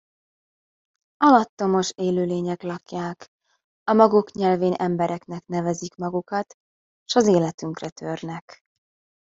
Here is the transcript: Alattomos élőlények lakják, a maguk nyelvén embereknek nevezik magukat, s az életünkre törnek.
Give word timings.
Alattomos 1.17 1.91
élőlények 1.95 2.61
lakják, 2.61 3.27
a 3.83 3.93
maguk 3.93 4.31
nyelvén 4.31 4.73
embereknek 4.73 5.45
nevezik 5.45 5.95
magukat, 5.95 6.53
s 7.11 7.15
az 7.15 7.27
életünkre 7.27 7.89
törnek. 7.89 8.61